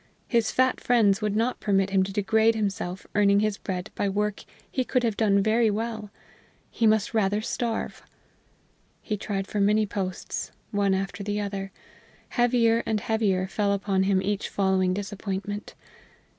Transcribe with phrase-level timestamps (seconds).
[0.27, 4.43] His fat friends would not permit him to degrade himself earning his bread by work
[4.71, 6.09] he could have done very well;
[6.71, 8.01] he must rather starve!
[9.03, 11.71] He tried for many posts, one after the other.
[12.29, 15.75] Heavier and heavier fell upon him each following disappointment.